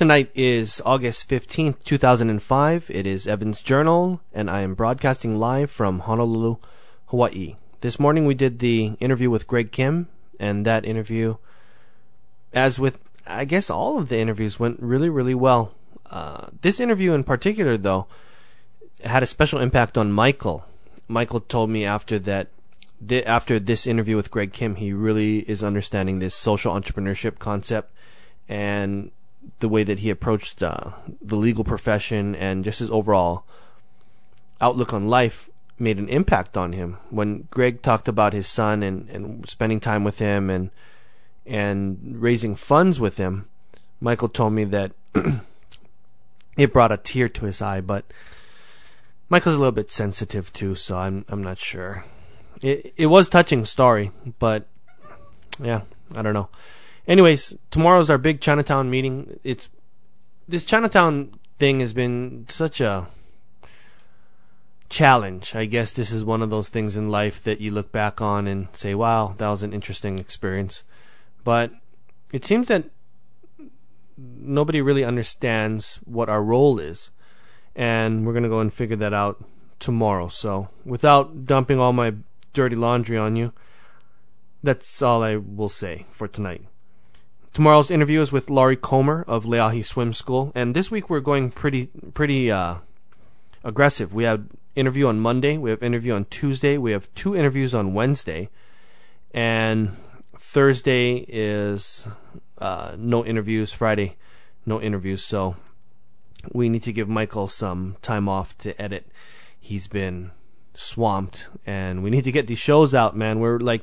[0.00, 2.90] Tonight is August 15th, 2005.
[2.90, 6.56] It is Evan's Journal, and I am broadcasting live from Honolulu,
[7.08, 7.56] Hawaii.
[7.82, 11.36] This morning we did the interview with Greg Kim, and that interview,
[12.54, 15.74] as with, I guess, all of the interviews, went really, really well.
[16.10, 18.06] Uh, this interview in particular, though,
[19.04, 20.64] had a special impact on Michael.
[21.08, 22.48] Michael told me after that,
[23.26, 27.92] after this interview with Greg Kim, he really is understanding this social entrepreneurship concept
[28.48, 29.10] and
[29.60, 33.44] the way that he approached uh, the legal profession and just his overall
[34.60, 36.98] outlook on life made an impact on him.
[37.08, 40.70] When Greg talked about his son and, and spending time with him and
[41.46, 43.48] and raising funds with him,
[44.00, 44.92] Michael told me that
[46.56, 48.04] it brought a tear to his eye, but
[49.30, 52.04] Michael's a little bit sensitive too, so I'm I'm not sure.
[52.62, 54.66] It it was touching story, but
[55.62, 55.82] yeah,
[56.14, 56.50] I don't know.
[57.10, 59.40] Anyways, tomorrow's our big Chinatown meeting.
[59.42, 59.68] It's
[60.46, 63.08] this Chinatown thing has been such a
[64.88, 65.56] challenge.
[65.56, 68.46] I guess this is one of those things in life that you look back on
[68.46, 70.84] and say, "Wow, that was an interesting experience."
[71.42, 71.72] But
[72.32, 72.84] it seems that
[74.16, 77.10] nobody really understands what our role is
[77.74, 79.44] and we're going to go and figure that out
[79.80, 80.28] tomorrow.
[80.28, 82.14] So, without dumping all my
[82.52, 83.52] dirty laundry on you,
[84.62, 86.66] that's all I will say for tonight.
[87.52, 91.50] Tomorrow's interview is with Lori Komer of Leahi Swim School, and this week we're going
[91.50, 92.76] pretty pretty uh,
[93.64, 94.14] aggressive.
[94.14, 94.44] We have
[94.76, 98.50] interview on Monday, we have interview on Tuesday, we have two interviews on Wednesday,
[99.34, 99.96] and
[100.38, 102.06] Thursday is
[102.58, 103.72] uh, no interviews.
[103.72, 104.16] Friday,
[104.64, 105.24] no interviews.
[105.24, 105.56] So
[106.52, 109.10] we need to give Michael some time off to edit.
[109.58, 110.30] He's been
[110.74, 113.40] swamped, and we need to get these shows out, man.
[113.40, 113.82] We're like,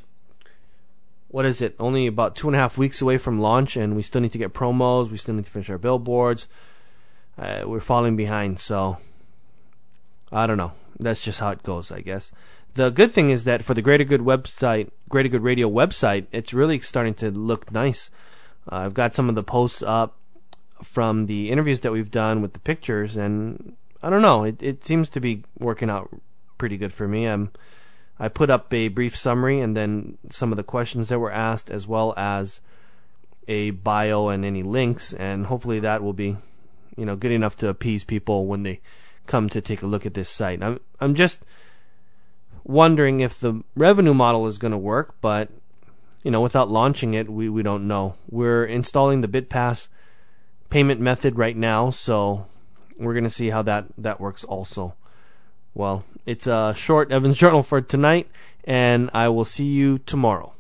[1.30, 1.76] what is it?
[1.80, 4.38] Only about two and a half weeks away from launch, and we still need to
[4.38, 5.10] get promos.
[5.10, 6.48] We still need to finish our billboards.
[7.38, 8.98] Uh, we're falling behind, so
[10.32, 10.72] I don't know.
[11.00, 12.32] That's just how it goes, I guess.
[12.74, 16.54] The good thing is that for the Greater Good website, Greater Good Radio website, it's
[16.54, 18.10] really starting to look nice.
[18.72, 20.16] Uh, I've got some of the posts up
[20.84, 24.86] from the interviews that we've done with the pictures, and I don't know, it it
[24.86, 26.10] seems to be working out
[26.58, 27.26] pretty good for me.
[27.26, 27.52] I'm
[28.20, 31.70] I put up a brief summary and then some of the questions that were asked,
[31.70, 32.62] as well as
[33.48, 36.38] a bio and any links, and hopefully that will be,
[36.96, 38.82] you know, good enough to appease people when they
[39.26, 40.64] come to take a look at this site.
[40.64, 41.40] I'm I'm just
[42.64, 45.50] wondering if the revenue model is going to work, but
[46.24, 48.16] you know, without launching it, we we don't know.
[48.30, 49.88] We're installing the BitPass
[50.70, 52.48] payment method right now, so
[52.98, 54.96] we're going to see how that, that works also.
[55.78, 58.28] Well, it's uh, a short Evans Journal for tonight,
[58.64, 60.54] and I will see you tomorrow.